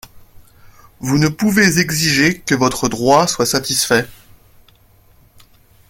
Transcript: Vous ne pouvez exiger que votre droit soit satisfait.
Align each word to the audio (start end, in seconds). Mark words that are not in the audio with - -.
Vous 0.99 1.19
ne 1.19 1.27
pouvez 1.27 1.77
exiger 1.77 2.39
que 2.39 2.55
votre 2.55 2.89
droit 2.89 3.27
soit 3.27 3.45
satisfait. 3.45 4.07